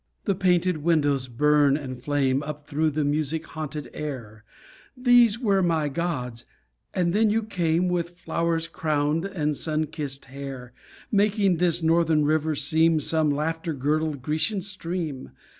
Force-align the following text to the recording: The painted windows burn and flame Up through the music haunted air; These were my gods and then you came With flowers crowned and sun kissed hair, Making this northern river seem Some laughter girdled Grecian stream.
The 0.25 0.33
painted 0.33 0.77
windows 0.77 1.27
burn 1.27 1.77
and 1.77 2.01
flame 2.01 2.41
Up 2.41 2.65
through 2.65 2.89
the 2.89 3.03
music 3.03 3.45
haunted 3.45 3.87
air; 3.93 4.43
These 4.97 5.37
were 5.37 5.61
my 5.61 5.89
gods 5.89 6.43
and 6.91 7.13
then 7.13 7.29
you 7.29 7.43
came 7.43 7.87
With 7.87 8.17
flowers 8.17 8.67
crowned 8.67 9.25
and 9.25 9.55
sun 9.55 9.85
kissed 9.85 10.25
hair, 10.25 10.73
Making 11.11 11.57
this 11.57 11.83
northern 11.83 12.25
river 12.25 12.55
seem 12.55 12.99
Some 12.99 13.29
laughter 13.29 13.73
girdled 13.75 14.23
Grecian 14.23 14.61
stream. 14.61 15.33